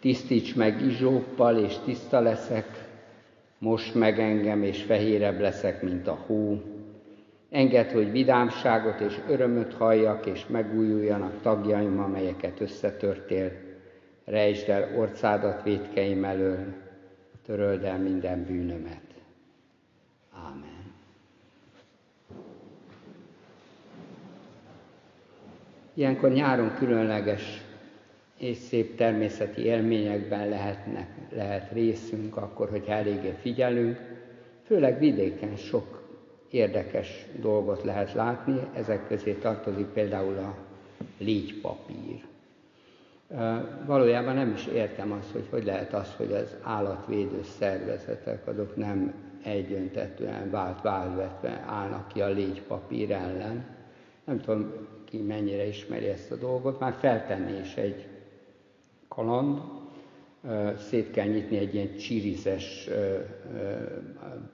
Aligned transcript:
Tisztíts 0.00 0.54
meg 0.54 0.82
izsóppal, 0.82 1.58
és 1.58 1.74
tiszta 1.84 2.20
leszek, 2.20 2.88
most 3.58 3.94
meg 3.94 4.18
engem, 4.18 4.62
és 4.62 4.82
fehérebb 4.82 5.40
leszek, 5.40 5.82
mint 5.82 6.08
a 6.08 6.18
hó. 6.26 6.62
Engedd, 7.50 7.92
hogy 7.92 8.10
vidámságot 8.10 9.00
és 9.00 9.18
örömöt 9.28 9.74
halljak, 9.74 10.26
és 10.26 10.46
megújuljanak 10.46 11.40
tagjaim, 11.42 12.00
amelyeket 12.00 12.60
összetörtél. 12.60 13.52
Rejtsd 14.24 14.68
el 14.68 14.96
orcádat 14.96 15.62
védkeim 15.62 16.24
elől, 16.24 16.74
töröld 17.46 17.84
el 17.84 17.98
minden 17.98 18.44
bűnömet. 18.44 19.02
Ámen. 20.32 20.92
Ilyenkor 25.94 26.30
nyáron 26.30 26.74
különleges 26.74 27.67
és 28.38 28.56
szép 28.56 28.96
természeti 28.96 29.62
élményekben 29.62 30.48
lehetnek, 30.48 31.08
lehet 31.32 31.72
részünk, 31.72 32.36
akkor, 32.36 32.68
hogy 32.68 32.84
eléggé 32.86 33.34
figyelünk. 33.40 34.00
Főleg 34.66 34.98
vidéken 34.98 35.56
sok 35.56 36.02
érdekes 36.50 37.26
dolgot 37.40 37.84
lehet 37.84 38.12
látni, 38.12 38.60
ezek 38.74 39.06
közé 39.08 39.32
tartozik 39.32 39.86
például 39.86 40.36
a 40.36 40.54
légypapír. 41.18 42.24
Valójában 43.86 44.34
nem 44.34 44.52
is 44.52 44.66
értem 44.66 45.12
azt, 45.12 45.30
hogy 45.30 45.46
hogy 45.50 45.64
lehet 45.64 45.92
az, 45.92 46.14
hogy 46.16 46.32
az 46.32 46.56
állatvédő 46.62 47.42
szervezetek 47.58 48.46
azok 48.46 48.76
nem 48.76 49.14
egyöntetően 49.42 50.50
vált 50.50 50.82
válvetve 50.82 51.64
állnak 51.66 52.08
ki 52.08 52.20
a 52.20 52.28
légypapír 52.28 53.10
ellen. 53.10 53.64
Nem 54.24 54.40
tudom, 54.40 54.72
ki 55.04 55.18
mennyire 55.22 55.66
ismeri 55.66 56.06
ezt 56.06 56.30
a 56.30 56.36
dolgot, 56.36 56.80
már 56.80 56.94
feltenni 57.00 57.58
is 57.58 57.74
egy 57.74 58.06
kaland, 59.08 59.60
szét 60.76 61.10
kell 61.10 61.26
nyitni 61.26 61.56
egy 61.56 61.74
ilyen 61.74 61.96
csirizes, 61.96 62.88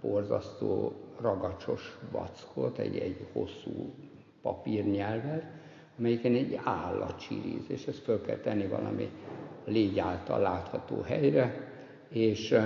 borzasztó, 0.01 0.93
ragacsos 1.21 1.99
vackot, 2.11 2.79
egy, 2.79 2.97
egy 2.97 3.27
hosszú 3.33 3.95
papírnyelvet, 4.43 5.45
amelyiken 5.99 6.35
egy 6.35 6.61
állat 6.65 7.19
csiriz, 7.19 7.65
és 7.67 7.87
ezt 7.87 8.03
föl 8.03 8.21
kell 8.21 8.37
tenni 8.37 8.67
valami 8.67 9.09
légy 9.65 9.99
által 9.99 10.41
látható 10.41 11.01
helyre, 11.01 11.73
és, 12.09 12.57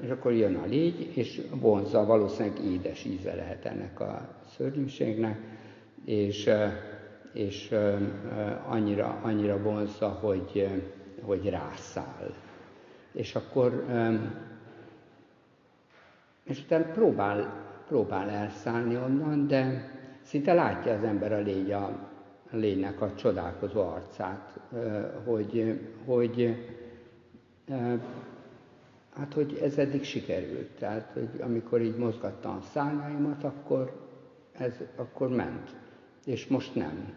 és 0.00 0.10
akkor 0.10 0.32
jön 0.32 0.54
a 0.54 0.66
légy, 0.66 1.10
és 1.16 1.42
vonzza, 1.50 2.04
valószínűleg 2.04 2.64
édes 2.64 3.04
íze 3.04 3.34
lehet 3.34 3.64
ennek 3.64 4.00
a 4.00 4.28
szörnyűségnek, 4.56 5.38
és, 6.04 6.50
és 7.32 7.74
annyira, 8.66 9.20
annyira 9.22 9.62
vonzza, 9.62 10.08
hogy, 10.08 10.68
hogy 11.26 11.48
rászáll. 11.48 12.34
És 13.12 13.34
akkor, 13.34 13.84
és 16.44 16.60
utána 16.60 16.84
próbál, 16.84 17.64
próbál 17.86 18.28
elszállni 18.28 18.96
onnan, 18.96 19.46
de 19.46 19.90
szinte 20.22 20.52
látja 20.54 20.92
az 20.92 21.02
ember 21.04 21.32
a 21.32 21.38
légy 21.38 21.72
a, 21.72 21.84
a 22.52 22.56
lénynek 22.56 23.00
a 23.00 23.14
csodálkozó 23.14 23.80
arcát, 23.80 24.60
hogy, 25.24 25.80
hogy 26.04 26.56
hát, 29.16 29.32
hogy 29.32 29.58
ez 29.62 29.78
eddig 29.78 30.04
sikerült. 30.04 30.70
Tehát, 30.78 31.10
hogy 31.12 31.28
amikor 31.40 31.80
így 31.80 31.96
mozgattam 31.96 32.56
a 32.56 32.60
szárnyaimat, 32.72 33.44
akkor 33.44 34.06
ez 34.52 34.74
akkor 34.96 35.28
ment, 35.28 35.76
és 36.24 36.46
most 36.46 36.74
nem. 36.74 37.12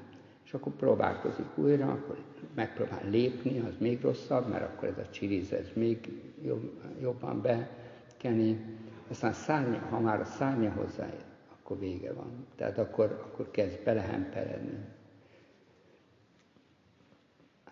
És 0.49 0.55
akkor 0.55 0.73
próbálkozik 0.73 1.45
újra, 1.55 1.91
akkor 1.91 2.17
megpróbál 2.55 3.09
lépni, 3.09 3.59
az 3.59 3.73
még 3.77 4.01
rosszabb, 4.01 4.47
mert 4.47 4.63
akkor 4.63 4.87
ez 4.87 4.97
a 4.97 5.09
csiriz, 5.09 5.51
ez 5.51 5.69
még 5.73 6.21
jobb, 6.43 6.71
jobban 7.01 7.41
bekeni. 7.41 8.77
Aztán 9.09 9.33
szárnya, 9.33 9.79
ha 9.89 9.99
már 9.99 10.19
a 10.19 10.25
szárnya 10.25 10.71
hozzáér, 10.71 11.23
akkor 11.53 11.79
vége 11.79 12.13
van. 12.13 12.45
Tehát 12.55 12.77
akkor, 12.77 13.25
akkor 13.25 13.51
kezd 13.51 13.83
belehemperedni. 13.83 14.77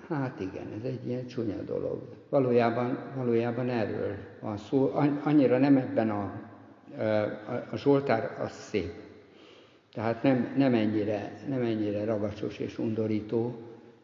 Hát 0.07 0.39
igen, 0.39 0.67
ez 0.77 0.83
egy 0.83 1.07
ilyen 1.07 1.27
csúnya 1.27 1.61
dolog. 1.61 2.01
Valójában, 2.29 2.99
valójában 3.15 3.69
erről 3.69 4.15
van 4.39 4.57
szó. 4.57 4.91
Annyira 5.23 5.57
nem 5.57 5.77
ebben 5.77 6.09
a, 6.09 6.31
a, 6.97 7.67
a 7.71 7.75
Zsoltár 7.75 8.37
az 8.39 8.51
szép. 8.51 9.06
Tehát 9.97 10.23
nem, 10.23 10.53
nem, 10.57 10.73
ennyire, 10.73 11.31
nem 11.47 11.61
ennyire 11.61 12.05
ragacsos 12.05 12.57
és 12.57 12.77
undorító, 12.77 13.55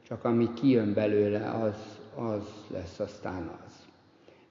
csak 0.08 0.24
ami 0.24 0.50
kijön 0.54 0.94
belőle, 0.94 1.50
az, 1.50 2.00
az 2.16 2.44
lesz 2.68 3.00
aztán 3.00 3.52
az. 3.66 3.86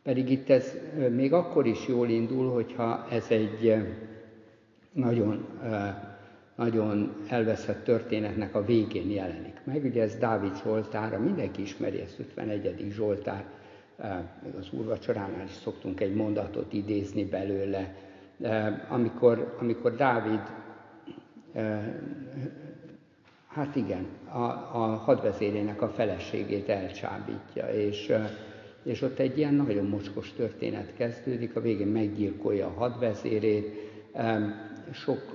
Pedig 0.03 0.31
itt 0.31 0.51
ez 0.51 0.75
még 1.11 1.33
akkor 1.33 1.67
is 1.67 1.87
jól 1.89 2.09
indul, 2.09 2.53
hogyha 2.53 3.07
ez 3.11 3.27
egy 3.29 3.75
nagyon, 4.93 5.47
nagyon 6.57 7.15
elveszett 7.29 7.85
történetnek 7.85 8.55
a 8.55 8.65
végén 8.65 9.11
jelenik 9.11 9.61
meg. 9.65 9.85
Ugye 9.85 10.03
ez 10.03 10.17
Dávid 10.17 10.63
Zsoltára, 10.63 11.19
mindenki 11.19 11.63
ismeri 11.63 12.01
ezt 12.01 12.19
51. 12.19 12.87
Zsoltár, 12.91 13.45
az 14.59 14.69
úrvacsoránál 14.71 15.45
is 15.45 15.55
szoktunk 15.63 16.01
egy 16.01 16.15
mondatot 16.15 16.73
idézni 16.73 17.25
belőle, 17.25 17.95
amikor, 18.89 19.57
amikor 19.61 19.97
Dávid 19.97 20.41
hát 23.49 23.77
igen, 23.77 24.07
a, 24.29 24.43
a 24.73 25.03
hadvezérének 25.05 25.83
a 25.83 25.89
feleségét 25.89 26.69
elcsábítja, 26.69 27.67
és, 27.67 28.13
és 28.83 29.03
ott 29.03 29.19
egy 29.19 29.39
ilyen 29.39 29.55
nagyon 29.55 29.87
mocskos 29.87 30.33
történet 30.33 30.95
kezdődik, 30.97 31.57
a 31.57 31.61
végén 31.61 31.87
meggyilkolja 31.87 32.67
a 32.67 32.79
hadvezérét, 32.79 33.91
sok, 34.93 35.35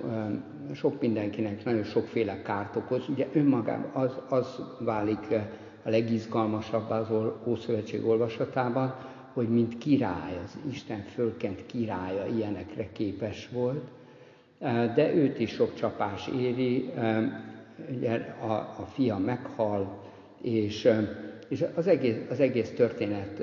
sok 0.74 1.00
mindenkinek 1.00 1.64
nagyon 1.64 1.84
sokféle 1.84 2.42
kárt 2.42 2.76
okoz. 2.76 3.08
Ugye 3.08 3.26
önmagában 3.32 3.90
az, 4.02 4.18
az 4.28 4.62
válik 4.78 5.26
a 5.82 5.88
legizgalmasabb 5.90 6.90
az 6.90 7.08
Ószövetség 7.46 8.06
olvasatában, 8.06 8.94
hogy 9.32 9.48
mint 9.48 9.78
király, 9.78 10.38
az 10.44 10.58
Isten 10.70 11.02
fölkent 11.02 11.66
királya 11.66 12.26
ilyenekre 12.26 12.92
képes 12.92 13.48
volt, 13.52 13.90
de 14.94 15.14
őt 15.14 15.38
is 15.38 15.50
sok 15.50 15.74
csapás 15.74 16.28
éri, 16.28 16.90
a, 18.40 18.52
a 18.52 18.86
fia 18.92 19.18
meghal, 19.18 19.98
és, 20.42 20.90
és 21.48 21.64
az, 21.74 21.86
egész, 21.86 22.16
az 22.30 22.40
egész 22.40 22.70
történet 22.70 23.42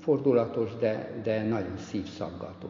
fordulatos, 0.00 0.76
de, 0.76 1.10
de 1.22 1.42
nagyon 1.42 1.76
szívszaggató. 1.76 2.68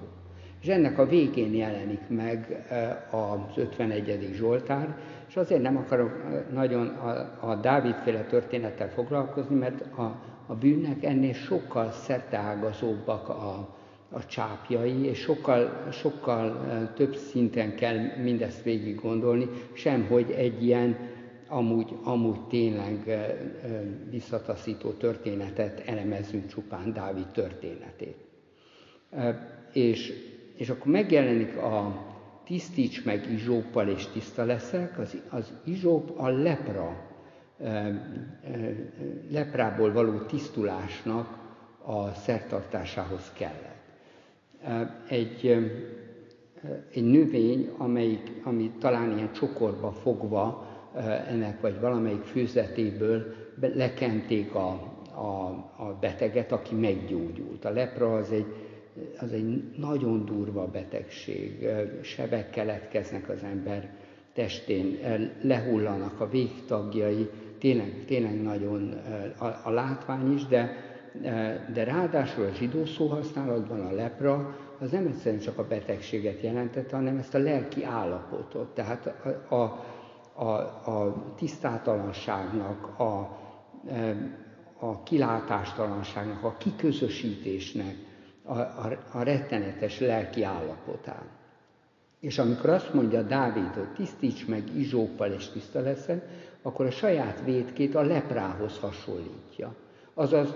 És 0.60 0.68
ennek 0.68 0.98
a 0.98 1.06
végén 1.06 1.54
jelenik 1.54 2.08
meg 2.08 2.66
az 3.10 3.56
51. 3.56 4.30
Zsoltár, 4.32 4.96
és 5.28 5.36
azért 5.36 5.62
nem 5.62 5.76
akarok 5.76 6.12
nagyon 6.52 6.86
a, 6.86 7.38
a 7.50 7.54
Dávidféle 7.54 8.24
történettel 8.24 8.88
foglalkozni, 8.88 9.54
mert 9.54 9.80
a, 9.96 10.20
a 10.46 10.54
bűnnek 10.54 11.04
ennél 11.04 11.32
sokkal 11.32 11.90
szerteágazóbbak 11.90 13.28
a, 13.28 13.76
a 14.12 14.26
csápjai, 14.26 15.04
és 15.06 15.18
sokkal, 15.18 15.88
sokkal 15.92 16.60
több 16.94 17.14
szinten 17.14 17.74
kell 17.74 17.96
mindezt 18.22 18.62
végig 18.62 19.00
gondolni, 19.00 19.48
sem 19.72 20.06
hogy 20.06 20.30
egy 20.30 20.64
ilyen 20.64 20.96
amúgy, 21.48 21.96
amúgy 22.02 22.40
tényleg 22.40 23.18
visszataszító 24.10 24.90
történetet 24.90 25.82
elemezzünk 25.86 26.46
csupán 26.46 26.92
Dávid 26.92 27.26
történetét. 27.26 28.16
És, 29.72 30.12
és 30.56 30.68
akkor 30.68 30.92
megjelenik 30.92 31.56
a 31.56 32.06
tisztíts 32.44 33.04
meg 33.04 33.30
izsóppal 33.32 33.88
és 33.88 34.06
tiszta 34.06 34.44
leszek, 34.44 34.98
az, 34.98 35.16
az 35.30 35.52
izsóp 35.64 36.18
a 36.18 36.28
lepra, 36.28 37.10
leprából 39.30 39.92
való 39.92 40.18
tisztulásnak 40.18 41.38
a 41.84 42.12
szertartásához 42.14 43.32
kellett 43.36 43.71
egy, 45.08 45.56
egy 46.92 47.04
növény, 47.04 47.70
amelyik, 47.76 48.40
ami 48.44 48.70
talán 48.78 49.16
ilyen 49.16 49.32
csokorba 49.32 49.92
fogva 49.92 50.66
ennek, 51.28 51.60
vagy 51.60 51.80
valamelyik 51.80 52.22
főzetéből 52.22 53.34
lekenték 53.60 54.54
a, 54.54 54.68
a, 55.14 55.48
a 55.76 55.96
beteget, 56.00 56.52
aki 56.52 56.74
meggyógyult. 56.74 57.64
A 57.64 57.70
lepra 57.70 58.14
az 58.14 58.30
egy, 58.30 58.46
az 59.20 59.32
egy 59.32 59.62
nagyon 59.76 60.24
durva 60.24 60.66
betegség, 60.66 61.68
sebek 62.02 62.50
keletkeznek 62.50 63.28
az 63.28 63.42
ember 63.42 63.90
testén, 64.32 64.98
lehullanak 65.42 66.20
a 66.20 66.28
végtagjai, 66.28 67.28
tényleg, 67.58 68.04
tényleg 68.06 68.42
nagyon 68.42 68.92
a, 69.38 69.46
a 69.64 69.70
látvány 69.70 70.32
is, 70.32 70.46
de 70.46 70.91
de 71.72 71.84
ráadásul 71.84 72.44
a 72.44 72.54
zsidó 72.54 72.84
szóhasználatban 72.84 73.80
a 73.80 73.92
lepra 73.92 74.56
az 74.78 74.90
nem 74.90 75.06
egyszerűen 75.06 75.40
csak 75.40 75.58
a 75.58 75.66
betegséget 75.66 76.40
jelentette, 76.40 76.96
hanem 76.96 77.18
ezt 77.18 77.34
a 77.34 77.38
lelki 77.38 77.84
állapotot, 77.84 78.74
tehát 78.74 79.06
a, 79.48 79.54
a, 79.54 79.62
a, 80.34 80.50
a 80.90 81.14
tisztátalanságnak, 81.36 83.00
a, 83.00 83.38
a 84.78 85.02
kilátástalanságnak, 85.02 86.44
a 86.44 86.56
kiközösítésnek 86.58 87.94
a, 88.42 88.58
a, 88.58 88.98
a 89.12 89.22
rettenetes 89.22 90.00
lelki 90.00 90.42
állapotán. 90.42 91.22
És 92.20 92.38
amikor 92.38 92.70
azt 92.70 92.94
mondja 92.94 93.22
Dávid, 93.22 93.74
hogy 93.74 93.92
tisztíts 93.94 94.46
meg 94.46 94.76
izsóppal 94.76 95.30
és 95.30 95.48
tiszta 95.48 95.80
leszel, 95.80 96.22
akkor 96.62 96.86
a 96.86 96.90
saját 96.90 97.42
védkét 97.44 97.94
a 97.94 98.02
leprához 98.02 98.78
hasonlítja. 98.78 99.74
Azaz, 100.14 100.54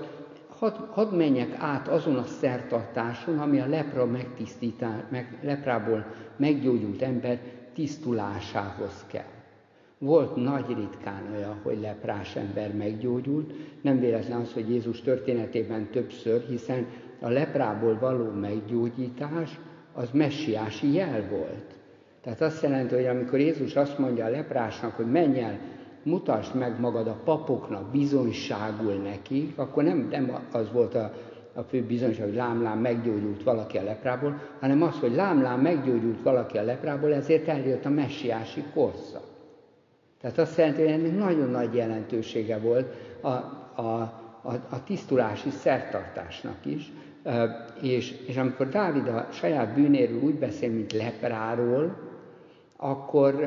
hadd 0.58 0.74
had 0.90 1.16
menjek 1.16 1.54
át 1.58 1.88
azon 1.88 2.16
a 2.16 2.24
szertartáson, 2.24 3.38
ami 3.38 3.60
a 3.60 3.66
lepra 3.66 4.06
meg, 5.10 5.38
leprából 5.42 6.06
meggyógyult 6.36 7.02
ember 7.02 7.38
tisztulásához 7.74 9.04
kell. 9.06 9.34
Volt 9.98 10.36
nagy 10.36 10.66
ritkán 10.68 11.22
olyan, 11.36 11.60
hogy 11.62 11.80
leprás 11.80 12.36
ember 12.36 12.74
meggyógyult, 12.74 13.52
nem 13.80 14.00
véletlen 14.00 14.40
az, 14.40 14.52
hogy 14.52 14.70
Jézus 14.70 15.00
történetében 15.00 15.90
többször, 15.90 16.44
hiszen 16.48 16.86
a 17.20 17.28
leprából 17.28 17.98
való 17.98 18.30
meggyógyítás 18.30 19.58
az 19.92 20.10
messiási 20.12 20.92
jel 20.92 21.28
volt. 21.30 21.74
Tehát 22.22 22.40
azt 22.40 22.62
jelenti, 22.62 22.94
hogy 22.94 23.06
amikor 23.06 23.38
Jézus 23.38 23.76
azt 23.76 23.98
mondja 23.98 24.24
a 24.24 24.30
leprásnak, 24.30 24.94
hogy 24.94 25.10
menj 25.10 25.40
el, 25.40 25.58
mutasd 26.06 26.54
meg 26.54 26.80
magad 26.80 27.06
a 27.06 27.16
papoknak, 27.24 27.90
bizonyságul 27.90 28.94
neki, 28.94 29.52
akkor 29.56 29.82
nem, 29.82 30.08
nem 30.10 30.38
az 30.52 30.72
volt 30.72 30.94
a, 30.94 31.12
a 31.54 31.62
fő 31.62 31.82
bizonyság, 31.82 32.24
hogy 32.24 32.34
lámlám 32.34 32.78
meggyógyult 32.78 33.42
valaki 33.42 33.78
a 33.78 33.82
leprából, 33.82 34.40
hanem 34.60 34.82
az, 34.82 34.98
hogy 34.98 35.14
lámlám 35.14 35.60
meggyógyult 35.60 36.22
valaki 36.22 36.58
a 36.58 36.62
leprából, 36.62 37.14
ezért 37.14 37.48
eljött 37.48 37.84
a 37.84 37.88
messiási 37.88 38.64
korszak. 38.74 39.24
Tehát 40.20 40.38
azt 40.38 40.56
jelenti, 40.58 40.82
hogy 40.82 40.90
ennek 40.90 41.18
nagyon 41.18 41.50
nagy 41.50 41.74
jelentősége 41.74 42.58
volt 42.58 42.94
a, 43.20 43.28
a, 43.28 43.82
a, 44.42 44.52
a 44.70 44.84
tisztulási 44.84 45.50
szertartásnak 45.50 46.56
is, 46.62 46.92
és, 47.82 48.20
és 48.26 48.36
amikor 48.36 48.68
Dávid 48.68 49.08
a 49.08 49.26
saját 49.30 49.74
bűnéről 49.74 50.22
úgy 50.22 50.34
beszél, 50.34 50.70
mint 50.70 50.92
lepráról, 50.92 51.96
akkor, 52.76 53.44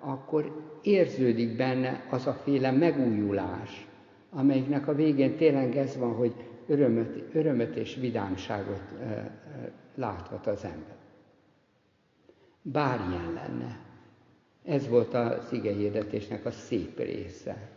akkor 0.00 0.67
érződik 0.88 1.56
benne 1.56 2.06
az 2.10 2.26
a 2.26 2.32
féle 2.32 2.70
megújulás, 2.70 3.86
amelyiknek 4.30 4.88
a 4.88 4.94
végén 4.94 5.36
tényleg 5.36 5.76
ez 5.76 5.96
van, 5.96 6.14
hogy 6.14 6.34
örömöt, 6.66 7.34
örömöt 7.34 7.76
és 7.76 7.94
vidámságot 7.94 8.82
láthat 9.94 10.46
az 10.46 10.64
ember. 10.64 10.96
Bármilyen 12.62 13.32
lenne. 13.32 13.80
Ez 14.64 14.88
volt 14.88 15.14
az 15.14 15.52
igehirdetésnek 15.52 16.44
a 16.44 16.50
szép 16.50 16.98
része. 16.98 17.68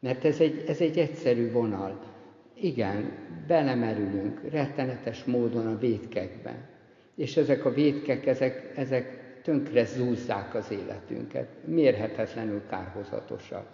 Mert 0.00 0.24
ez 0.24 0.40
egy, 0.40 0.64
ez 0.68 0.80
egy 0.80 0.98
egyszerű 0.98 1.50
vonal. 1.50 2.00
Igen, 2.54 3.12
belemerülünk 3.46 4.40
rettenetes 4.50 5.24
módon 5.24 5.66
a 5.66 5.78
vétkekbe. 5.78 6.68
És 7.14 7.36
ezek 7.36 7.64
a 7.64 7.72
vétkek, 7.72 8.26
ezek, 8.26 8.72
ezek 8.76 9.27
tönkre 9.48 9.84
zúzzák 9.84 10.54
az 10.54 10.70
életünket, 10.70 11.48
mérhetetlenül 11.64 12.62
kárhozatosak. 12.66 13.66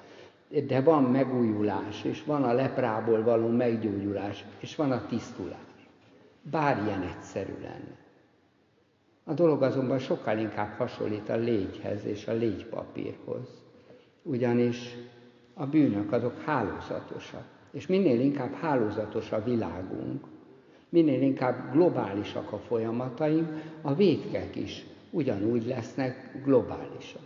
De 0.67 0.81
van 0.81 1.03
megújulás, 1.03 2.05
és 2.05 2.25
van 2.25 2.44
a 2.44 2.53
leprából 2.53 3.23
való 3.23 3.49
meggyógyulás, 3.49 4.44
és 4.59 4.76
van 4.76 4.93
a 4.93 5.06
tisztulás. 5.06 5.88
Bárján 6.43 7.03
egyszerű 7.03 7.53
lenne. 7.62 7.97
A 9.25 9.32
dolog 9.32 9.62
azonban 9.62 9.99
sokkal 9.99 10.38
inkább 10.38 10.76
hasonlít 10.76 11.29
a 11.29 11.37
légyhez 11.37 12.05
és 12.05 12.26
a 12.26 12.32
légypapírhoz. 12.32 13.49
Ugyanis 14.23 14.97
a 15.55 15.67
bűnök 15.67 16.12
azok 16.12 16.41
hálózatosak. 16.41 17.44
És 17.71 17.87
minél 17.87 18.21
inkább 18.21 18.53
hálózatos 18.53 19.32
a 19.32 19.44
világunk, 19.44 20.25
minél 20.88 21.23
inkább 21.23 21.73
globálisak 21.73 22.53
a 22.53 22.59
folyamataink, 22.59 23.49
a 23.82 23.94
vétkek 23.94 24.56
is 24.56 24.85
ugyanúgy 25.14 25.66
lesznek 25.66 26.40
globálisak. 26.44 27.22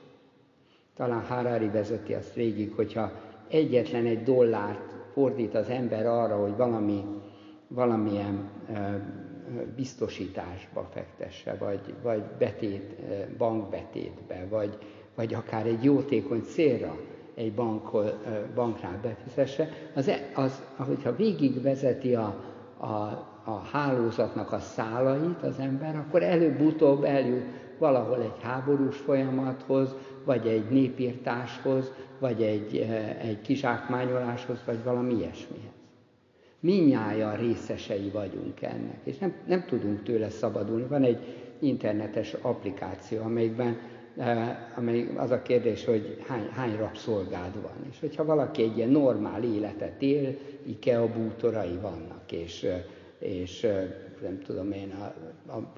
Talán 0.96 1.22
Harari 1.22 1.68
vezeti 1.68 2.14
azt 2.14 2.34
végig, 2.34 2.72
hogyha 2.72 3.12
egyetlen 3.48 4.06
egy 4.06 4.22
dollárt 4.22 4.94
fordít 5.12 5.54
az 5.54 5.68
ember 5.68 6.06
arra, 6.06 6.36
hogy 6.36 6.56
valami, 6.56 7.04
valamilyen 7.68 8.50
biztosításba 9.76 10.88
fektesse, 10.92 11.56
vagy, 11.58 11.94
vagy 12.02 12.22
betét, 12.38 12.94
bankbetétbe, 13.36 14.46
vagy, 14.50 14.78
vagy 15.14 15.34
akár 15.34 15.66
egy 15.66 15.84
jótékony 15.84 16.42
célra 16.42 16.96
egy 17.34 17.52
bank, 17.52 17.90
banknál 18.54 18.98
befizesse, 19.02 19.68
az, 19.94 20.08
e, 20.08 20.30
az, 20.34 20.62
hogyha 20.76 21.16
végigvezeti 21.16 22.14
a, 22.14 22.44
a, 22.76 22.86
a 23.44 23.62
hálózatnak 23.72 24.52
a 24.52 24.58
szálait 24.58 25.42
az 25.42 25.58
ember, 25.58 25.96
akkor 25.96 26.22
előbb-utóbb 26.22 27.04
eljut 27.04 27.44
valahol 27.78 28.22
egy 28.22 28.42
háborús 28.42 28.96
folyamathoz, 28.96 29.94
vagy 30.24 30.46
egy 30.46 30.68
népírtáshoz, 30.70 31.92
vagy 32.18 32.42
egy, 32.42 32.76
egy 33.20 33.40
kizsákmányoláshoz, 33.40 34.58
vagy 34.66 34.84
valami 34.84 35.14
ilyesmihez. 35.14 35.76
Minnyáján 36.60 37.36
részesei 37.36 38.10
vagyunk 38.12 38.62
ennek, 38.62 39.00
és 39.04 39.18
nem, 39.18 39.34
nem 39.46 39.64
tudunk 39.64 40.02
tőle 40.02 40.30
szabadulni. 40.30 40.86
Van 40.88 41.02
egy 41.02 41.18
internetes 41.58 42.32
applikáció, 42.32 43.22
amelyikben 43.22 43.76
amely 44.76 45.08
az 45.16 45.30
a 45.30 45.42
kérdés, 45.42 45.84
hogy 45.84 46.18
hány, 46.26 46.48
hány 46.50 46.76
rabszolgád 46.76 47.62
van. 47.62 47.86
És 47.90 48.00
hogyha 48.00 48.24
valaki 48.24 48.62
egy 48.62 48.76
ilyen 48.76 48.88
normál 48.88 49.42
életet 49.42 50.02
él, 50.02 50.36
IKEA 50.62 51.12
bútorai 51.12 51.78
vannak, 51.80 52.32
és, 52.32 52.66
és 53.18 53.66
nem 54.22 54.40
tudom 54.44 54.72
én, 54.72 54.90
a, 54.90 55.04
a 55.52 55.72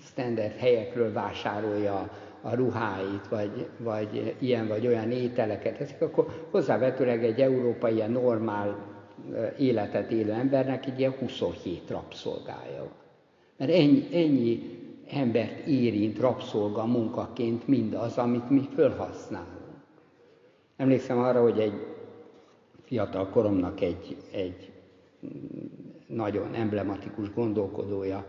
standard 0.00 0.56
helyekről 0.56 1.12
vásárolja 1.12 2.10
a 2.40 2.54
ruháit, 2.54 3.28
vagy, 3.28 3.68
vagy 3.78 4.34
ilyen 4.38 4.68
vagy 4.68 4.86
olyan 4.86 5.10
ételeket 5.10 5.80
eszik, 5.80 6.00
akkor 6.00 6.46
hozzávetőleg 6.50 7.24
egy 7.24 7.40
európai 7.40 7.94
ilyen 7.94 8.10
normál 8.10 8.76
életet 9.58 10.10
élő 10.10 10.32
embernek 10.32 10.86
egy 10.86 10.98
ilyen 10.98 11.12
27 11.12 11.90
rabszolgája 11.90 12.78
van. 12.78 12.92
Mert 13.56 13.70
ennyi, 13.70 14.08
ennyi 14.12 14.78
embert 15.10 15.66
érint 15.66 16.18
rabszolga 16.18 16.84
munkaként 16.84 17.68
mindaz, 17.68 18.18
amit 18.18 18.50
mi 18.50 18.68
felhasználunk. 18.74 19.52
Emlékszem 20.76 21.18
arra, 21.18 21.42
hogy 21.42 21.58
egy 21.58 21.86
fiatal 22.84 23.28
koromnak 23.28 23.80
egy, 23.80 24.16
egy 24.32 24.72
nagyon 26.06 26.54
emblematikus 26.54 27.32
gondolkodója, 27.34 28.26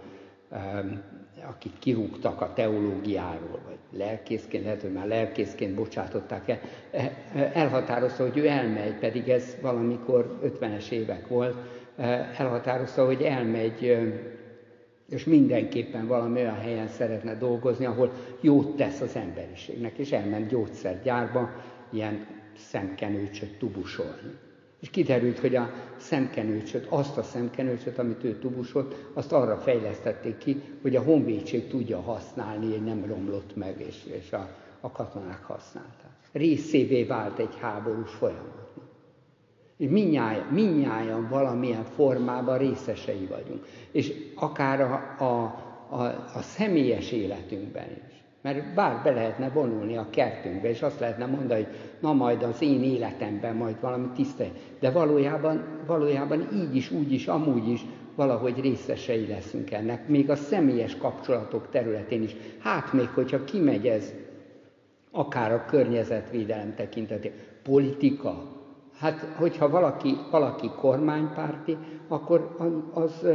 akit 1.44 1.80
kirúgtak 1.80 2.42
a 2.42 2.54
teológiáról, 2.54 3.60
vagy 3.66 4.00
lelkészként, 4.00 4.64
lehet, 4.64 4.82
hogy 4.82 4.92
már 4.92 5.08
lelkészként 5.08 5.76
bocsátották 5.76 6.50
el, 6.50 6.60
e, 6.92 7.12
e, 7.36 7.52
elhatározta, 7.54 8.24
hogy 8.24 8.38
ő 8.38 8.48
elmegy, 8.48 8.94
pedig 9.00 9.30
ez 9.30 9.56
valamikor 9.62 10.40
50-es 10.44 10.90
évek 10.90 11.28
volt, 11.28 11.56
e, 11.98 12.04
elhatározta, 12.38 13.06
hogy 13.06 13.22
elmegy 13.22 13.98
és 15.10 15.24
mindenképpen 15.24 16.08
valami 16.08 16.40
olyan 16.40 16.60
helyen 16.60 16.88
szeretne 16.88 17.36
dolgozni, 17.36 17.86
ahol 17.86 18.12
jót 18.42 18.76
tesz 18.76 19.02
az 19.02 19.16
emberiségnek, 19.16 19.98
és 19.98 20.12
elment 20.12 20.48
gyógyszergyárba 20.48 21.50
ilyen 21.90 22.28
szemkenőcsöt 22.58 23.58
tubusolni. 23.58 24.38
És 24.86 24.92
kiderült, 24.92 25.40
hogy 25.40 25.56
a 25.56 25.70
szemkenőcsöt, 25.98 26.86
azt 26.90 27.18
a 27.18 27.24
szemkenőcsöt, 27.24 27.98
amit 27.98 28.24
ő 28.24 28.40
tubusolt, 28.40 28.96
azt 29.14 29.32
arra 29.32 29.58
fejlesztették 29.58 30.38
ki, 30.38 30.62
hogy 30.82 30.96
a 30.96 31.02
honvédség 31.02 31.68
tudja 31.68 32.02
használni, 32.02 32.72
hogy 32.72 32.84
nem 32.84 33.06
romlott 33.06 33.56
meg, 33.56 33.82
és, 33.88 34.04
és 34.06 34.32
a, 34.32 34.50
a 34.80 34.92
katonák 34.92 35.44
használták. 35.44 36.12
Részévé 36.32 37.04
vált 37.04 37.40
egy 37.40 37.58
háborús 37.60 38.12
folyamatnak. 38.12 38.88
És 39.78 39.90
minnyáján, 39.90 40.48
minnyáján 40.48 41.30
valamilyen 41.30 41.84
formában 41.84 42.58
részesei 42.58 43.26
vagyunk. 43.26 43.66
És 43.92 44.14
akár 44.36 44.82
a, 44.82 45.16
a, 45.20 45.44
a, 45.90 46.04
a 46.36 46.42
személyes 46.42 47.12
életünkben 47.12 47.90
is. 48.08 48.25
Mert 48.46 48.74
bár 48.74 49.02
be 49.04 49.12
lehetne 49.12 49.50
vonulni 49.50 49.98
a 49.98 50.08
kertünkbe, 50.10 50.70
és 50.70 50.82
azt 50.82 51.00
lehetne 51.00 51.26
mondani, 51.26 51.64
hogy 51.64 51.74
na 52.00 52.14
majd 52.14 52.44
az 52.44 52.62
én 52.62 52.84
életemben 52.84 53.56
majd 53.56 53.76
valami 53.82 54.08
tiszta. 54.16 54.44
De 54.80 54.92
valójában, 54.92 55.64
valójában 55.86 56.48
így 56.54 56.76
is, 56.76 56.92
úgy 56.92 57.12
is, 57.12 57.28
amúgy 57.28 57.70
is 57.70 57.86
valahogy 58.16 58.60
részesei 58.60 59.28
leszünk 59.28 59.72
ennek, 59.72 60.08
még 60.08 60.30
a 60.30 60.36
személyes 60.36 60.98
kapcsolatok 60.98 61.70
területén 61.70 62.24
is. 62.24 62.36
Hát 62.60 62.94
még, 62.94 63.08
hogyha 63.08 63.44
kimegy 63.44 63.88
ez, 63.88 64.14
akár 65.12 65.52
a 65.52 65.66
környezetvédelem 65.66 66.76
tekintetében, 66.76 67.38
politika, 67.64 68.56
Hát, 69.00 69.28
hogyha 69.36 69.70
valaki, 69.70 70.18
valaki 70.32 70.70
kormánypárti, 70.80 71.78
akkor 72.08 72.56
az, 72.94 73.28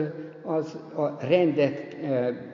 az 0.43 0.79
a 0.95 1.27
rendet, 1.27 1.97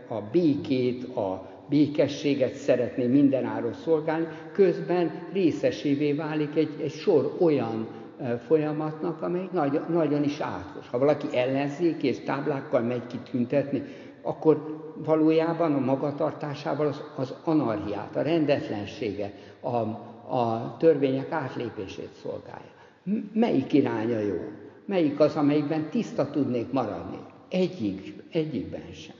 a 0.09 0.21
békét, 0.33 1.05
a 1.17 1.49
békességet 1.69 2.55
szeretné 2.55 3.07
mindenáron 3.07 3.73
szolgálni, 3.73 4.27
közben 4.53 5.11
részesévé 5.33 6.13
válik 6.13 6.57
egy, 6.57 6.81
egy 6.83 6.93
sor 6.93 7.37
olyan 7.41 7.87
folyamatnak, 8.47 9.23
amely 9.23 9.49
nagy, 9.53 9.81
nagyon 9.89 10.25
is 10.25 10.41
átkos. 10.41 10.89
Ha 10.89 10.99
valaki 10.99 11.37
ellenzék 11.37 12.03
és 12.03 12.21
táblákkal 12.21 12.81
megy 12.81 13.07
kitüntetni, 13.07 13.83
akkor 14.23 14.85
valójában 15.05 15.75
a 15.75 15.79
magatartásával 15.79 16.87
az, 16.87 17.03
az 17.17 17.35
anarhiát, 17.45 18.17
a 18.17 18.23
rendetlensége, 18.23 19.33
a, 19.61 19.77
a 20.37 20.77
törvények 20.79 21.33
átlépését 21.33 22.11
szolgálja. 22.23 22.71
Melyik 23.33 23.73
iránya 23.73 24.19
jó? 24.19 24.66
Melyik 24.87 25.21
az, 25.21 25.37
amelyikben 25.37 25.89
tiszta 25.91 26.31
tudnék 26.31 26.73
maradni? 26.73 27.19
Egyik, 27.49 28.15
egyikben 28.31 28.93
sem. 28.93 29.15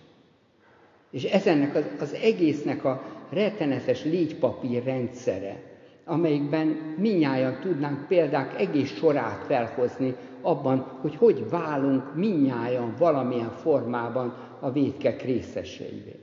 És 1.11 1.25
ezennek 1.25 1.75
az, 1.75 1.85
az 2.01 2.13
egésznek 2.13 2.85
a 2.85 3.03
rettenetes 3.31 4.05
légypapír 4.05 4.85
rendszere, 4.85 5.63
amelyikben 6.05 6.67
minnyáján 6.99 7.61
tudnánk 7.61 8.07
példák 8.07 8.61
egész 8.61 8.97
sorát 8.97 9.45
felhozni 9.47 10.15
abban, 10.41 10.79
hogy 11.01 11.17
hogy 11.17 11.49
válunk 11.49 12.15
minnyáján 12.15 12.95
valamilyen 12.99 13.51
formában 13.51 14.37
a 14.61 14.71
védkek 14.71 15.23
részeseivé. 15.23 16.19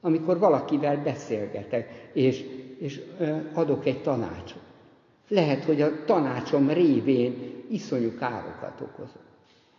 Amikor 0.00 0.38
valakivel 0.38 1.02
beszélgetek, 1.02 2.08
és, 2.12 2.44
és 2.78 3.00
adok 3.52 3.86
egy 3.86 4.02
tanácsot. 4.02 4.62
Lehet, 5.28 5.64
hogy 5.64 5.80
a 5.80 6.04
tanácsom 6.04 6.68
révén 6.70 7.57
iszonyú 7.70 8.14
károkat 8.18 8.80
okozok. 8.80 9.22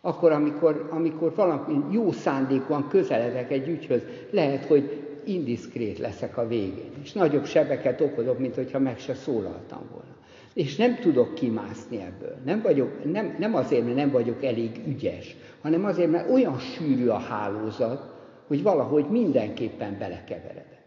Akkor, 0.01 0.31
amikor, 0.31 0.87
amikor 0.89 1.35
valami 1.35 1.83
jó 1.91 2.11
szándékúan 2.11 2.87
közeledek 2.87 3.51
egy 3.51 3.67
ügyhöz, 3.67 4.01
lehet, 4.31 4.65
hogy 4.65 5.03
indiszkrét 5.25 5.99
leszek 5.99 6.37
a 6.37 6.47
végén, 6.47 6.91
és 7.03 7.13
nagyobb 7.13 7.45
sebeket 7.45 8.01
okozok, 8.01 8.39
mint 8.39 8.55
hogyha 8.55 8.79
meg 8.79 8.97
se 8.97 9.13
szólaltam 9.13 9.81
volna. 9.91 10.15
És 10.53 10.75
nem 10.75 10.95
tudok 10.95 11.33
kimászni 11.33 12.01
ebből. 12.01 12.35
Nem, 12.45 12.61
vagyok, 12.61 13.11
nem, 13.11 13.35
nem 13.39 13.55
azért, 13.55 13.83
mert 13.83 13.95
nem 13.95 14.11
vagyok 14.11 14.43
elég 14.43 14.81
ügyes, 14.87 15.35
hanem 15.61 15.85
azért, 15.85 16.11
mert 16.11 16.29
olyan 16.29 16.57
sűrű 16.57 17.07
a 17.07 17.17
hálózat, 17.17 18.17
hogy 18.47 18.63
valahogy 18.63 19.05
mindenképpen 19.09 19.97
belekeveredek. 19.99 20.78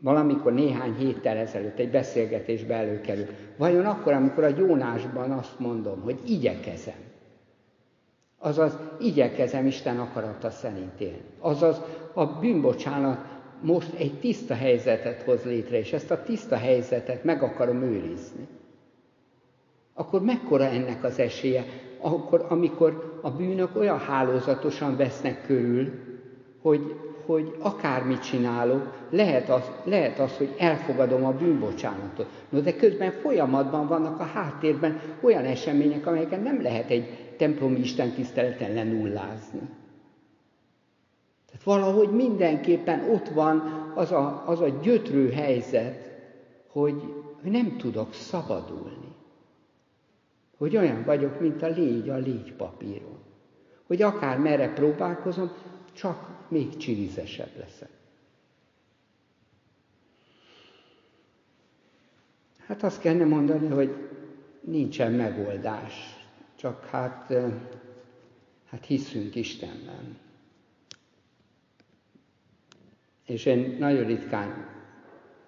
Valamikor 0.00 0.52
néhány 0.52 0.94
héttel 0.94 1.36
ezelőtt 1.36 1.78
egy 1.78 1.90
beszélgetésbe 1.90 2.74
előkerül. 2.74 3.26
Vajon 3.56 3.84
akkor, 3.84 4.12
amikor 4.12 4.44
a 4.44 4.54
Jónásban 4.58 5.30
azt 5.30 5.58
mondom, 5.58 6.00
hogy 6.00 6.18
igyekezem, 6.26 6.94
azaz 8.38 8.78
igyekezem 9.00 9.66
Isten 9.66 9.98
akarata 9.98 10.50
szerint 10.50 11.00
élni. 11.00 11.24
Azaz 11.38 11.80
a 12.12 12.26
bűnbocsánat 12.26 13.18
most 13.62 13.94
egy 13.94 14.18
tiszta 14.18 14.54
helyzetet 14.54 15.22
hoz 15.22 15.44
létre, 15.44 15.78
és 15.78 15.92
ezt 15.92 16.10
a 16.10 16.22
tiszta 16.22 16.56
helyzetet 16.56 17.24
meg 17.24 17.42
akarom 17.42 17.82
őrizni. 17.82 18.48
Akkor 19.94 20.22
mekkora 20.22 20.64
ennek 20.64 21.04
az 21.04 21.18
esélye, 21.18 21.64
akkor, 22.00 22.46
amikor 22.48 23.18
a 23.22 23.30
bűnök 23.30 23.76
olyan 23.76 23.98
hálózatosan 23.98 24.96
vesznek 24.96 25.46
körül, 25.46 25.90
hogy, 26.62 26.94
hogy 27.30 27.56
akármit 27.58 28.22
csinálok, 28.22 29.06
lehet 29.10 29.48
az, 29.48 29.70
lehet 29.84 30.18
az, 30.18 30.36
hogy 30.36 30.54
elfogadom 30.58 31.24
a 31.24 31.32
bűnbocsánatot. 31.32 32.26
No, 32.48 32.60
de 32.60 32.76
közben 32.76 33.10
folyamatban 33.10 33.86
vannak 33.86 34.20
a 34.20 34.24
háttérben 34.24 35.00
olyan 35.20 35.44
események, 35.44 36.06
amelyeket 36.06 36.42
nem 36.42 36.62
lehet 36.62 36.90
egy 36.90 37.34
templomi 37.36 37.78
Isten 37.78 38.10
tiszteleten 38.10 38.74
lenullázni. 38.74 39.60
Tehát 41.46 41.64
valahogy 41.64 42.10
mindenképpen 42.10 43.10
ott 43.10 43.28
van 43.28 43.62
az 43.94 44.12
a, 44.12 44.42
az 44.46 44.60
a 44.60 44.78
gyötrő 44.82 45.30
helyzet, 45.30 46.10
hogy 46.68 46.94
nem 47.42 47.76
tudok 47.76 48.12
szabadulni. 48.12 49.14
Hogy 50.58 50.76
olyan 50.76 51.02
vagyok, 51.04 51.40
mint 51.40 51.62
a 51.62 51.68
légy 51.68 52.08
a 52.08 52.16
légypapíron. 52.16 53.18
Hogy 53.86 54.02
akár 54.02 54.38
merre 54.38 54.72
próbálkozom, 54.72 55.50
csak 55.92 56.39
még 56.50 56.76
csirizesebb 56.76 57.56
leszek. 57.58 57.90
Hát 62.66 62.82
azt 62.82 63.00
kellene 63.00 63.24
mondani, 63.24 63.66
hogy 63.68 64.08
nincsen 64.60 65.12
megoldás, 65.12 66.20
csak 66.56 66.84
hát, 66.84 67.32
hát 68.66 68.84
hiszünk 68.84 69.34
Istenben. 69.34 70.18
És 73.26 73.46
én 73.46 73.76
nagyon 73.78 74.04
ritkán 74.04 74.68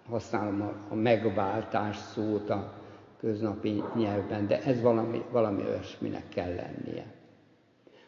használom 0.09 0.63
a, 0.63 0.87
a 0.89 0.95
megváltás 0.95 1.97
szót 1.97 2.51
a 2.51 2.81
köznapi 3.19 3.83
nyelvben, 3.95 4.47
de 4.47 4.63
ez 4.63 4.81
valami, 4.81 5.23
valami 5.31 5.63
olyasminek 5.63 6.29
kell 6.29 6.55
lennie. 6.55 7.05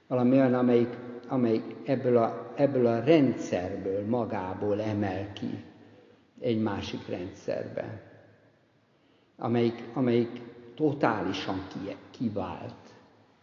Valami 0.06 0.32
olyan, 0.32 0.54
amelyik, 0.54 0.96
amelyik 1.28 1.76
ebből, 1.84 2.16
a, 2.16 2.43
ebből 2.56 2.86
a 2.86 3.04
rendszerből 3.04 4.06
magából 4.06 4.80
emel 4.80 5.32
ki 5.32 5.64
egy 6.40 6.62
másik 6.62 7.08
rendszerbe, 7.08 8.02
amelyik, 9.36 9.82
amelyik 9.94 10.40
totálisan 10.74 11.66
kivált 12.10 12.94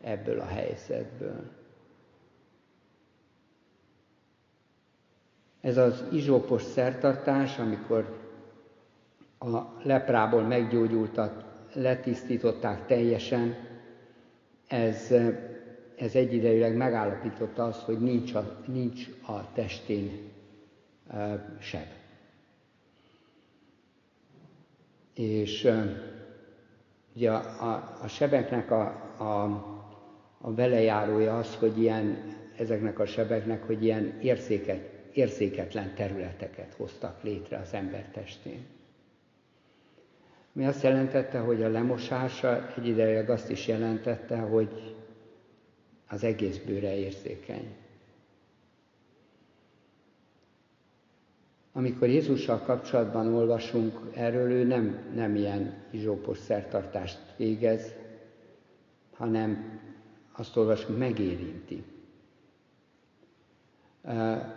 ebből 0.02 0.40
a 0.40 0.46
helyzetből. 0.46 1.52
Ez 5.62 5.78
az 5.78 6.04
izsópos 6.12 6.62
szertartás, 6.62 7.58
amikor 7.58 8.20
a 9.40 9.60
leprából 9.84 10.42
meggyógyultat, 10.42 11.46
letisztították 11.74 12.86
teljesen, 12.86 13.56
ez, 14.68 15.14
ez 16.02 16.16
egyidejűleg 16.16 16.76
megállapította 16.76 17.64
azt, 17.64 17.82
hogy 17.82 18.00
nincs 18.00 18.34
a, 18.34 18.58
nincs 18.66 19.08
a 19.28 19.54
testén 19.54 20.30
seb. 21.60 21.88
És 25.14 25.72
ugye 27.16 27.32
a, 27.32 27.70
a, 27.70 27.98
a 28.02 28.08
sebeknek 28.08 28.72
a, 28.72 28.82
a, 29.18 29.44
a 30.42 30.54
velejárója 30.54 31.38
az, 31.38 31.56
hogy 31.56 31.80
ilyen, 31.80 32.18
ezeknek 32.58 33.00
a 33.00 33.06
sebeknek, 33.06 33.64
hogy 33.64 33.84
ilyen 33.84 34.20
érzéket, 34.22 34.90
érzéketlen 35.14 35.96
területeket 35.96 36.74
hoztak 36.74 37.24
létre 37.24 37.58
az 37.58 37.74
ember 37.74 38.06
testén. 38.14 38.66
Mi 40.52 40.66
azt 40.66 40.84
jelentette, 40.84 41.40
hogy 41.40 41.64
a 41.64 41.70
lemosása 41.70 42.74
egy 42.78 42.88
ideig 42.88 43.30
azt 43.30 43.50
is 43.50 43.68
jelentette, 43.68 44.38
hogy 44.38 44.96
az 46.12 46.24
egész 46.24 46.58
bőre 46.58 46.96
érzékeny. 46.96 47.76
Amikor 51.74 52.08
Jézussal 52.08 52.60
kapcsolatban 52.60 53.34
olvasunk 53.34 54.00
erről, 54.14 54.52
ő 54.52 54.64
nem, 54.64 55.12
nem 55.16 55.36
ilyen 55.36 55.74
izsópos 55.90 56.38
szertartást 56.38 57.20
végez, 57.38 57.94
hanem 59.14 59.80
azt 60.32 60.58
olvasunk, 60.58 60.98
megérinti. 60.98 61.84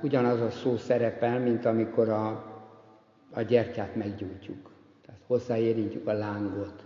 Ugyanaz 0.02 0.40
a 0.40 0.50
szó 0.50 0.76
szerepel, 0.76 1.38
mint 1.38 1.64
amikor 1.64 2.08
a, 2.08 2.28
a 3.30 3.42
gyertyát 3.42 3.94
meggyújtjuk. 3.94 4.70
Tehát 5.06 5.20
hozzáérintjük 5.26 6.06
a 6.06 6.12
lángot 6.12 6.84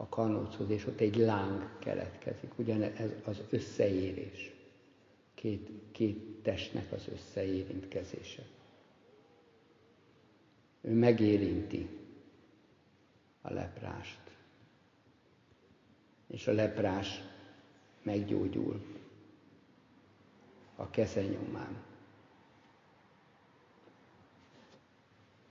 a 0.00 0.08
kanóchoz, 0.08 0.70
és 0.70 0.86
ott 0.86 1.00
egy 1.00 1.16
láng 1.16 1.78
keletkezik. 1.78 2.58
Ugyanez 2.58 3.10
az 3.24 3.42
összeérés. 3.50 4.52
Két, 5.34 5.68
két 5.92 6.42
testnek 6.42 6.92
az 6.92 7.08
összeérintkezése. 7.12 8.42
Ő 10.80 10.92
megérinti 10.92 11.88
a 13.42 13.52
leprást. 13.52 14.20
És 16.26 16.46
a 16.46 16.52
leprás 16.52 17.20
meggyógyul 18.02 18.82
a 20.76 20.90
keze 20.90 21.22
nyomán. 21.22 21.82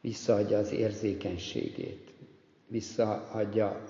Visszaadja 0.01 0.57
az 0.57 0.71
érzékenységét, 0.71 2.13
visszaadja 2.67 3.88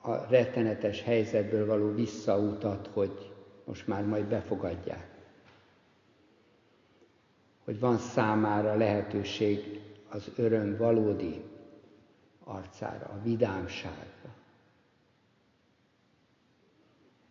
a 0.00 0.26
rettenetes 0.28 1.02
helyzetből 1.02 1.66
való 1.66 1.94
visszautat, 1.94 2.90
hogy 2.92 3.32
most 3.64 3.86
már 3.86 4.04
majd 4.04 4.24
befogadják. 4.24 5.08
Hogy 7.64 7.80
van 7.80 7.98
számára 7.98 8.74
lehetőség 8.74 9.80
az 10.08 10.30
öröm 10.36 10.76
valódi 10.76 11.42
arcára, 12.44 13.06
a 13.06 13.22
vidámságra. 13.22 14.34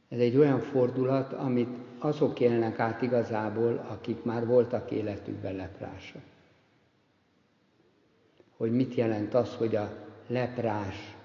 Ez 0.10 0.20
egy 0.20 0.38
olyan 0.38 0.60
fordulat, 0.60 1.34
amit 1.34 1.78
azok 2.00 2.40
élnek 2.40 2.80
át 2.80 3.02
igazából, 3.02 3.86
akik 3.88 4.24
már 4.24 4.46
voltak 4.46 4.92
életükben 4.92 5.56
leprások. 5.56 6.22
Hogy 8.58 8.72
mit 8.72 8.94
jelent 8.96 9.34
az, 9.34 9.56
hogy 9.56 9.76
a 9.76 9.92
leprás 10.28 11.18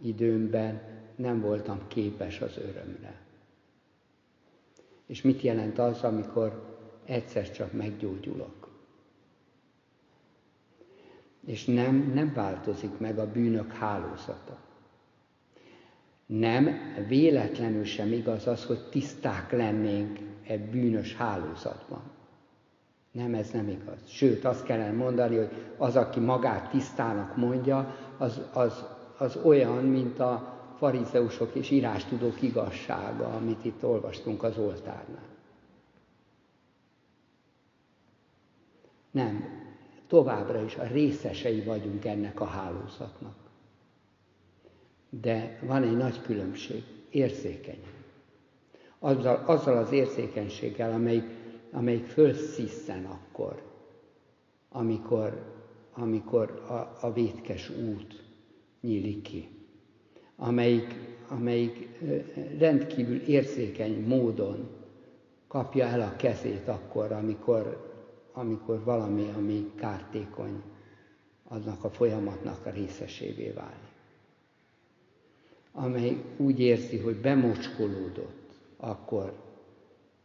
időmben 0.00 0.80
nem 1.16 1.40
voltam 1.40 1.80
képes 1.88 2.40
az 2.40 2.56
örömre. 2.56 3.20
És 5.06 5.22
mit 5.22 5.40
jelent 5.40 5.78
az, 5.78 6.02
amikor 6.02 6.78
egyszer 7.04 7.50
csak 7.50 7.72
meggyógyulok? 7.72 8.68
És 11.46 11.64
nem, 11.64 12.10
nem 12.14 12.32
változik 12.34 12.98
meg 12.98 13.18
a 13.18 13.30
bűnök 13.30 13.72
hálózata. 13.72 14.58
Nem, 16.26 16.68
véletlenül 17.08 17.84
sem 17.84 18.12
igaz 18.12 18.46
az, 18.46 18.64
hogy 18.64 18.88
tiszták 18.90 19.52
lennénk 19.52 20.18
egy 20.42 20.70
bűnös 20.70 21.16
hálózatban. 21.16 22.02
Nem, 23.12 23.34
ez 23.34 23.50
nem 23.50 23.68
igaz. 23.68 23.98
Sőt, 24.06 24.44
azt 24.44 24.64
kellene 24.64 24.92
mondani, 24.92 25.36
hogy 25.36 25.50
az, 25.76 25.96
aki 25.96 26.20
magát 26.20 26.70
tisztának 26.70 27.36
mondja, 27.36 27.96
az, 28.18 28.40
az, 28.52 28.84
az 29.20 29.36
olyan, 29.42 29.84
mint 29.84 30.18
a 30.18 30.58
farizeusok 30.76 31.54
és 31.54 31.70
írástudók 31.70 32.42
igazsága, 32.42 33.26
amit 33.26 33.64
itt 33.64 33.84
olvastunk 33.84 34.42
az 34.42 34.58
oltárnál. 34.58 35.28
Nem, 39.10 39.44
továbbra 40.06 40.62
is 40.62 40.76
a 40.76 40.86
részesei 40.86 41.60
vagyunk 41.60 42.04
ennek 42.04 42.40
a 42.40 42.44
hálózatnak. 42.44 43.34
De 45.10 45.58
van 45.62 45.82
egy 45.82 45.96
nagy 45.96 46.22
különbség, 46.22 46.84
érzékeny. 47.10 47.82
Azzal, 48.98 49.42
azzal 49.46 49.76
az 49.76 49.92
érzékenységgel, 49.92 50.92
amelyik, 50.92 51.28
amelyik 51.72 52.06
fölsziszen 52.06 53.04
akkor, 53.04 53.62
amikor, 54.68 55.54
amikor 55.92 56.50
a, 56.50 57.06
a 57.06 57.12
vétkes 57.12 57.70
út 57.70 58.29
nyílik 58.80 59.22
ki, 59.22 59.48
amelyik, 60.36 60.94
amelyik 61.28 61.88
rendkívül 62.58 63.16
érzékeny 63.16 64.06
módon 64.06 64.68
kapja 65.46 65.86
el 65.86 66.00
a 66.00 66.16
kezét 66.16 66.68
akkor, 66.68 67.12
amikor, 67.12 67.90
amikor 68.32 68.84
valami, 68.84 69.32
ami 69.36 69.70
kártékony, 69.76 70.62
annak 71.44 71.84
a 71.84 71.90
folyamatnak 71.90 72.66
a 72.66 72.70
részesévé 72.70 73.50
válik. 73.50 73.88
Amely 75.72 76.24
úgy 76.36 76.60
érzi, 76.60 76.98
hogy 76.98 77.16
bemocskolódott 77.16 78.52
akkor, 78.76 79.32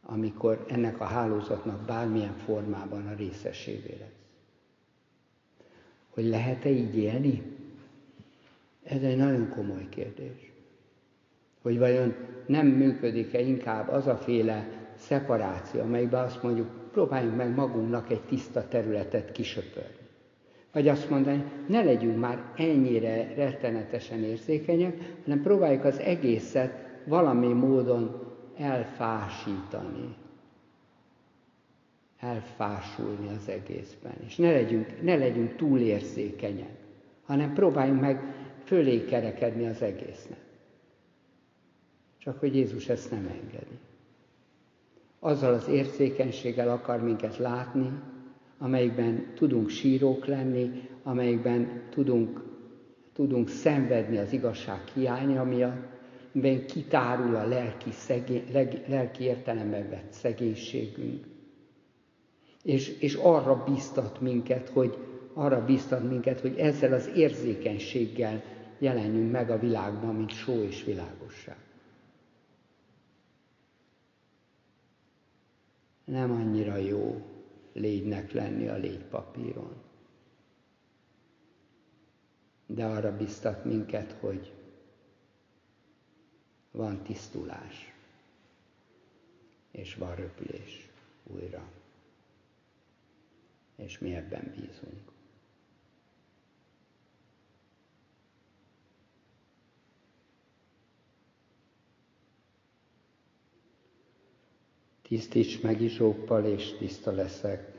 amikor 0.03 0.65
ennek 0.67 0.99
a 0.99 1.03
hálózatnak 1.03 1.85
bármilyen 1.85 2.35
formában 2.35 3.07
a 3.07 3.15
részesévé 3.15 3.97
lesz. 3.99 4.09
Hogy 6.09 6.25
lehet-e 6.25 6.69
így 6.69 6.97
élni? 6.97 7.54
Ez 8.85 9.01
egy 9.03 9.17
nagyon 9.17 9.49
komoly 9.49 9.89
kérdés. 9.89 10.51
Hogy 11.61 11.79
vajon 11.79 12.15
nem 12.45 12.67
működik-e 12.67 13.41
inkább 13.41 13.89
az 13.89 14.07
a 14.07 14.17
féle 14.17 14.67
szeparáció, 14.95 15.81
amelyben 15.81 16.23
azt 16.23 16.43
mondjuk, 16.43 16.67
próbáljunk 16.91 17.35
meg 17.35 17.55
magunknak 17.55 18.09
egy 18.11 18.21
tiszta 18.21 18.67
területet 18.67 19.31
kisöpörni. 19.31 20.03
Vagy 20.71 20.87
azt 20.87 21.09
mondani, 21.09 21.43
ne 21.67 21.83
legyünk 21.83 22.19
már 22.19 22.43
ennyire 22.55 23.33
rettenetesen 23.35 24.23
érzékenyek, 24.23 24.97
hanem 25.23 25.41
próbáljuk 25.41 25.83
az 25.83 25.99
egészet 25.99 26.85
valami 27.05 27.53
módon 27.53 28.33
elfásítani. 28.57 30.15
Elfásulni 32.19 33.27
az 33.37 33.49
egészben. 33.49 34.13
És 34.25 34.35
ne 34.35 34.51
legyünk, 34.51 35.01
ne 35.01 35.15
legyünk 35.15 35.55
túl 35.55 35.79
érzékenyek, 35.79 36.75
hanem 37.25 37.53
próbáljunk 37.53 38.01
meg 38.01 38.21
fölé 38.65 39.05
kerekedni 39.05 39.67
az 39.67 39.81
egésznek. 39.81 40.43
Csak 42.17 42.39
hogy 42.39 42.55
Jézus 42.55 42.89
ezt 42.89 43.11
nem 43.11 43.25
engedi. 43.41 43.77
Azzal 45.19 45.53
az 45.53 45.67
érzékenységgel 45.67 46.69
akar 46.69 47.01
minket 47.01 47.37
látni, 47.37 47.99
amelyikben 48.57 49.31
tudunk 49.35 49.69
sírók 49.69 50.25
lenni, 50.25 50.89
amelyikben 51.03 51.81
tudunk, 51.89 52.43
tudunk 53.13 53.49
szenvedni 53.49 54.17
az 54.17 54.33
igazság 54.33 54.87
hiánya 54.93 55.43
miatt, 55.43 55.93
amiben 56.33 56.65
kitárul 56.65 57.35
a 57.35 57.47
lelki, 57.47 57.91
szegény, 57.91 58.43
lelki 58.87 59.23
értelemben 59.23 59.89
vett 59.89 60.11
szegénységünk. 60.11 61.25
És, 62.63 62.97
és 62.99 63.15
arra 63.15 63.63
biztat 63.63 64.21
minket, 64.21 64.69
hogy 64.69 64.97
arra 65.37 65.65
biztat 65.65 66.03
minket, 66.03 66.39
hogy 66.39 66.57
ezzel 66.57 66.93
az 66.93 67.07
érzékenységgel 67.15 68.43
jelenjünk 68.79 69.31
meg 69.31 69.49
a 69.49 69.59
világban, 69.59 70.15
mint 70.15 70.31
só 70.31 70.61
és 70.63 70.83
világosság. 70.83 71.57
Nem 76.05 76.31
annyira 76.31 76.75
jó 76.75 77.25
légynek 77.73 78.31
lenni 78.31 78.67
a 78.67 78.75
légypapíron. 78.75 79.83
De 82.67 82.85
arra 82.85 83.17
biztat 83.17 83.65
minket, 83.65 84.11
hogy 84.11 84.53
van 86.71 87.03
tisztulás, 87.03 87.93
és 89.71 89.95
van 89.95 90.15
röpülés 90.15 90.89
újra. 91.23 91.69
És 93.75 93.99
mi 93.99 94.15
ebben 94.15 94.53
bízunk. 94.55 95.14
Tisztíts 105.15 105.61
meg 105.61 105.81
izsóppal, 105.81 106.45
és 106.45 106.73
tiszta 106.77 107.11
leszek. 107.11 107.71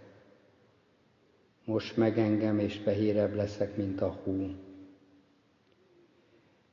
Most 1.64 1.96
meg 1.96 2.18
engem, 2.18 2.59
és 2.59 2.77
fehérebb 2.77 3.35
leszek, 3.35 3.77
mint 3.77 4.01
a 4.01 4.09
hú. 4.09 4.55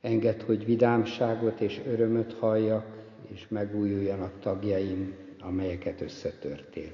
Engedd, 0.00 0.42
hogy 0.42 0.64
vidámságot 0.64 1.60
és 1.60 1.80
örömöt 1.86 2.32
halljak, 2.32 2.86
és 3.32 3.48
megújuljanak 3.48 4.40
tagjaim, 4.40 5.16
amelyeket 5.40 6.00
összetörtél. 6.00 6.92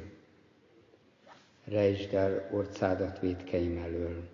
Rejtsd 1.65 2.15
el 2.15 2.49
orcádat 2.53 3.21
védkeim 3.21 3.77
elől, 3.77 4.29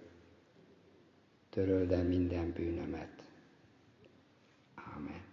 töröld 1.51 1.93
el 1.93 2.05
minden 2.05 2.53
bűnömet. 2.53 3.23
Ámen. 4.75 5.26